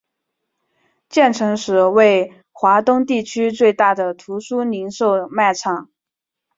[1.09, 5.91] 建成时为华东地区最大的图书零售卖场。